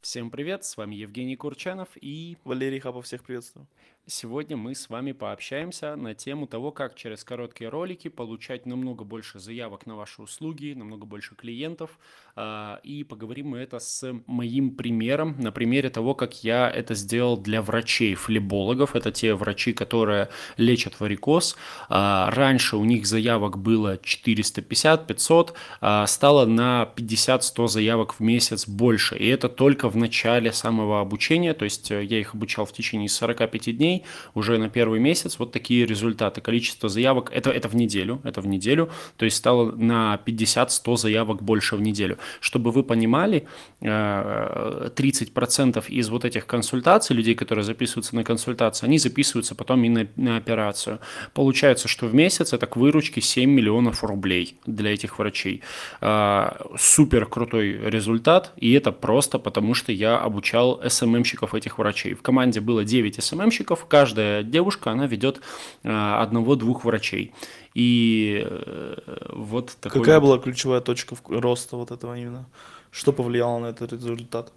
[0.00, 3.66] Всем привет, с вами Евгений Курчанов и Валерий Хапов, всех приветствую.
[4.10, 9.38] Сегодня мы с вами пообщаемся на тему того, как через короткие ролики получать намного больше
[9.38, 11.96] заявок на ваши услуги, намного больше клиентов.
[12.34, 17.36] А, и поговорим мы это с моим примером, на примере того, как я это сделал
[17.36, 18.96] для врачей, флебологов.
[18.96, 21.56] Это те врачи, которые лечат варикоз.
[21.88, 29.16] А, раньше у них заявок было 450-500, а, стало на 50-100 заявок в месяц больше.
[29.16, 33.08] И это только в начале самого обучения, то есть э, я их обучал в течение
[33.08, 33.99] 45 дней,
[34.34, 36.40] уже на первый месяц вот такие результаты.
[36.40, 41.42] Количество заявок, это, это в неделю, это в неделю, то есть стало на 50-100 заявок
[41.42, 42.18] больше в неделю.
[42.40, 43.46] Чтобы вы понимали,
[43.80, 49.88] 30% э, из вот этих консультаций, людей, которые записываются на консультацию, они записываются потом и
[49.88, 51.00] на, на операцию.
[51.34, 55.62] Получается, что в месяц это к выручке 7 миллионов рублей для этих врачей.
[56.00, 62.14] Э, супер крутой результат, и это просто потому, что я обучал СММщиков этих врачей.
[62.14, 65.40] В команде было 9 СММщиков, каждая девушка, она ведет
[65.84, 67.32] а, одного-двух врачей.
[67.74, 68.96] И э,
[69.28, 70.26] вот такой Какая вот...
[70.26, 72.46] была ключевая точка роста вот этого именно?
[72.90, 74.52] Что повлияло на этот результат?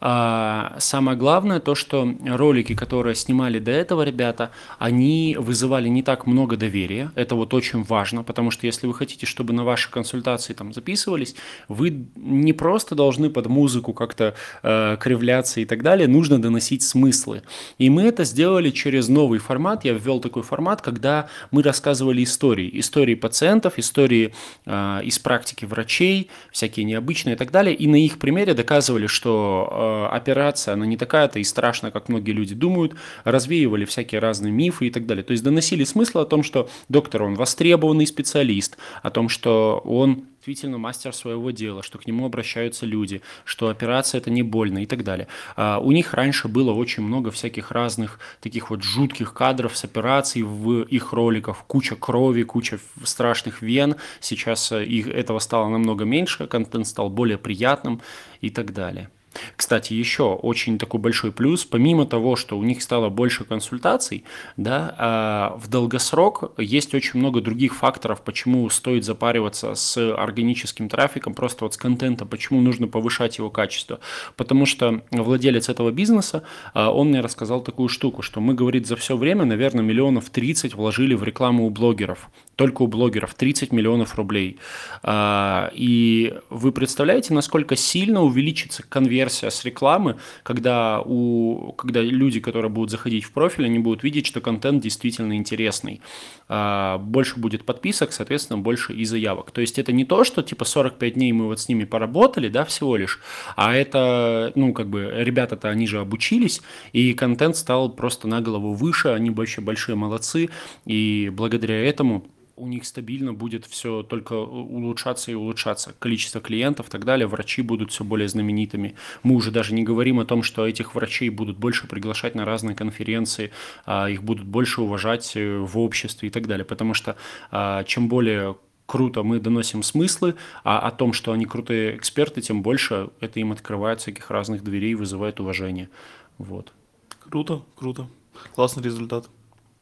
[0.00, 6.26] А, самое главное то, что ролики, которые снимали до этого ребята, они вызывали не так
[6.26, 7.10] много доверия.
[7.14, 11.34] Это вот очень важно, потому что если вы хотите, чтобы на ваши консультации там записывались,
[11.68, 17.42] вы не просто должны под музыку как-то э, кривляться и так далее, нужно доносить смыслы.
[17.78, 19.84] И мы это сделали через новый формат.
[19.84, 22.70] Я ввел такой формат, когда мы рассказывали истории.
[22.78, 24.34] Истории пациентов, истории
[24.66, 27.74] э, из практики врачей, всякие необычные и так далее.
[27.74, 32.32] И на их примере доказывали, что э, операция, она не такая-то и страшная, как многие
[32.32, 35.24] люди думают, развеивали всякие разные мифы и так далее.
[35.24, 40.24] То есть доносили смысл о том, что доктор, он востребованный специалист, о том, что он
[40.46, 44.86] действительно мастер своего дела, что к нему обращаются люди, что операция это не больно и
[44.86, 45.26] так далее.
[45.56, 50.44] А у них раньше было очень много всяких разных таких вот жутких кадров с операцией
[50.44, 53.96] в их роликах, куча крови, куча страшных вен.
[54.20, 58.00] Сейчас э, их, этого стало намного меньше, контент стал более приятным
[58.40, 59.10] и так далее.
[59.56, 64.24] Кстати, еще очень такой большой плюс, помимо того, что у них стало больше консультаций,
[64.56, 71.34] да, а, в долгосрок есть очень много других факторов, почему стоит запариваться с органическим трафиком,
[71.34, 74.00] просто вот с контента, почему нужно повышать его качество.
[74.36, 76.42] Потому что владелец этого бизнеса,
[76.74, 80.74] а, он мне рассказал такую штуку, что мы, говорит, за все время, наверное, миллионов 30
[80.74, 84.58] вложили в рекламу у блогеров только у блогеров 30 миллионов рублей.
[85.02, 92.70] А, и вы представляете, насколько сильно увеличится конверсия с рекламы, когда, у, когда люди, которые
[92.70, 96.00] будут заходить в профиль, они будут видеть, что контент действительно интересный.
[96.48, 99.50] А, больше будет подписок, соответственно, больше и заявок.
[99.50, 102.64] То есть это не то, что типа 45 дней мы вот с ними поработали, да,
[102.64, 103.20] всего лишь,
[103.56, 106.60] а это, ну, как бы, ребята-то, они же обучились,
[106.92, 110.50] и контент стал просто на голову выше, они вообще большие молодцы,
[110.84, 112.26] и благодаря этому
[112.56, 115.94] у них стабильно будет все только улучшаться и улучшаться.
[115.98, 118.94] Количество клиентов и так далее, врачи будут все более знаменитыми.
[119.22, 122.74] Мы уже даже не говорим о том, что этих врачей будут больше приглашать на разные
[122.74, 123.52] конференции,
[123.84, 126.64] а их будут больше уважать э, в обществе и так далее.
[126.64, 127.16] Потому что
[127.50, 128.56] а, чем более
[128.86, 133.52] круто мы доносим смыслы, а о том, что они крутые эксперты, тем больше это им
[133.52, 135.90] открывает всяких разных дверей, вызывает уважение.
[136.38, 136.72] Вот.
[137.20, 138.08] Круто, круто.
[138.54, 139.28] Классный результат.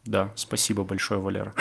[0.07, 1.55] Да, спасибо большое, Валера.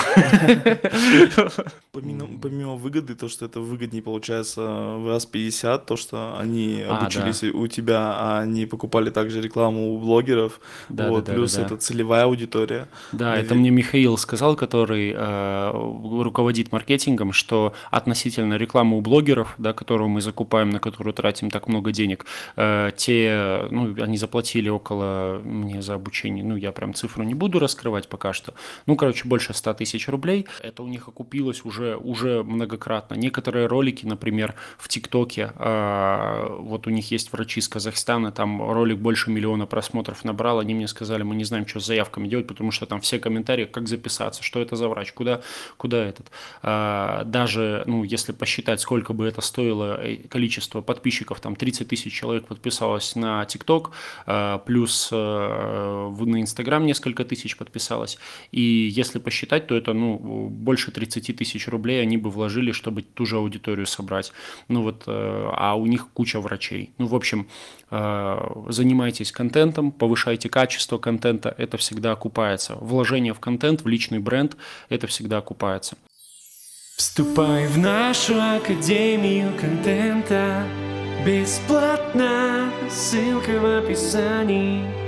[1.93, 6.97] Помимо, помимо выгоды, то, что это выгоднее получается в раз 50, то, что они а,
[6.97, 7.57] обучились да.
[7.57, 10.59] у тебя, а они покупали также рекламу у блогеров,
[10.89, 12.89] да, вот, да, плюс да, да, это целевая аудитория.
[13.11, 15.71] Да, это мне Михаил сказал, который э,
[16.21, 21.67] руководит маркетингом, что относительно рекламы у блогеров, да, которую мы закупаем, на которую тратим так
[21.67, 22.25] много денег,
[22.57, 27.59] э, те, ну, они заплатили около мне за обучение, ну, я прям цифру не буду
[27.59, 28.53] раскрывать пока что.
[28.85, 30.47] Ну, короче, больше 100 тысяч рублей.
[30.61, 33.15] Это у них окупилось уже, уже многократно.
[33.15, 38.99] Некоторые ролики, например, в ТикТоке, э, вот у них есть врачи из Казахстана, там ролик
[38.99, 42.71] больше миллиона просмотров набрал, они мне сказали, мы не знаем, что с заявками делать, потому
[42.71, 45.41] что там все комментарии, как записаться, что это за врач, куда,
[45.77, 46.31] куда этот.
[46.61, 52.13] Э, даже, ну, если посчитать, сколько бы это стоило, э, количество подписчиков, там 30 тысяч
[52.13, 53.91] человек подписалось на ТикТок,
[54.25, 58.17] э, плюс э, на Инстаграм несколько тысяч подписалось,
[58.51, 63.25] и если посчитать, то это ну, больше 30 тысяч рублей они бы вложили, чтобы ту
[63.25, 64.31] же аудиторию собрать.
[64.67, 66.91] Ну вот, э, а у них куча врачей.
[66.97, 67.47] Ну, в общем,
[67.91, 68.39] э,
[68.69, 72.75] занимайтесь контентом, повышайте качество контента, это всегда окупается.
[72.75, 74.55] Вложение в контент, в личный бренд,
[74.89, 75.97] это всегда окупается.
[76.95, 80.63] Вступай в нашу академию контента.
[81.25, 85.02] Бесплатно, ссылка в описании.